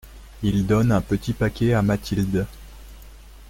Il 0.41 0.65
donne 0.65 0.91
un 0.91 1.01
petit 1.01 1.31
paquet 1.31 1.75
à 1.75 1.83
Mathilde. 1.83 2.47